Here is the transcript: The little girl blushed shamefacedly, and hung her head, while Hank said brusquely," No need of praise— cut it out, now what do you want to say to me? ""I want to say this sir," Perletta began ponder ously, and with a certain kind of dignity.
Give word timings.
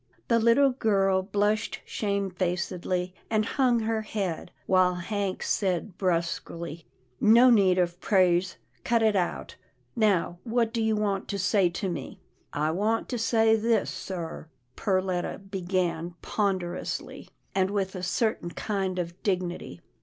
The 0.29 0.39
little 0.39 0.71
girl 0.71 1.21
blushed 1.21 1.81
shamefacedly, 1.85 3.13
and 3.29 3.45
hung 3.45 3.81
her 3.81 4.01
head, 4.01 4.49
while 4.65 4.95
Hank 4.95 5.43
said 5.43 5.95
brusquely," 5.99 6.87
No 7.21 7.51
need 7.51 7.77
of 7.77 7.99
praise— 8.01 8.57
cut 8.83 9.03
it 9.03 9.15
out, 9.15 9.57
now 9.95 10.39
what 10.43 10.73
do 10.73 10.81
you 10.81 10.95
want 10.95 11.27
to 11.27 11.37
say 11.37 11.69
to 11.69 11.87
me? 11.87 12.19
""I 12.51 12.71
want 12.71 13.09
to 13.09 13.19
say 13.19 13.55
this 13.55 13.91
sir," 13.91 14.47
Perletta 14.75 15.37
began 15.37 16.15
ponder 16.23 16.75
ously, 16.75 17.29
and 17.53 17.69
with 17.69 17.93
a 17.93 18.01
certain 18.01 18.49
kind 18.49 18.97
of 18.97 19.21
dignity. 19.21 19.81